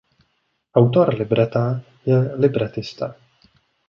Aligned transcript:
Autor 0.81 1.11
libreta 1.19 1.61
je 2.13 2.17
libretista. 2.47 3.11